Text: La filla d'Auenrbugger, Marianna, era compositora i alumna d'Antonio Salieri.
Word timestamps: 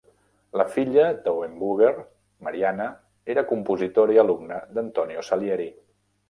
La 0.59 0.63
filla 0.75 1.03
d'Auenrbugger, 1.27 1.91
Marianna, 2.47 2.87
era 3.35 3.45
compositora 3.53 4.17
i 4.17 4.19
alumna 4.23 4.59
d'Antonio 4.79 5.29
Salieri. 5.31 5.71